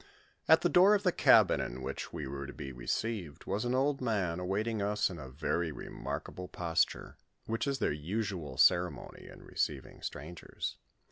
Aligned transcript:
At 0.47 0.61
the 0.61 0.67
door 0.67 0.95
of 0.95 1.03
the 1.03 1.11
cabin 1.11 1.61
in 1.61 1.83
which 1.83 2.11
wo 2.11 2.23
were 2.27 2.47
to 2.47 2.53
be 2.53 2.71
received, 2.71 3.45
was 3.45 3.65
an 3.65 3.75
old 3.75 4.01
man 4.01 4.39
awaiting 4.39 4.81
us 4.81 5.11
in 5.11 5.19
a 5.19 5.29
very 5.29 5.71
remarkable 5.71 6.47
posture; 6.47 7.17
which 7.45 7.67
is 7.67 7.77
their 7.77 7.91
usual 7.91 8.57
ceremony 8.57 9.27
in 9.27 9.43
receiving 9.43 10.01
strangers. 10.01 10.77